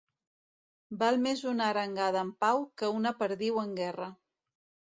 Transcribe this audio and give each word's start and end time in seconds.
Val 1.03 1.19
més 1.25 1.43
una 1.51 1.67
arengada 1.73 2.25
en 2.29 2.33
pau 2.45 2.65
que 2.83 2.91
una 3.01 3.15
perdiu 3.23 3.63
en 3.67 3.81
guerra. 3.83 4.13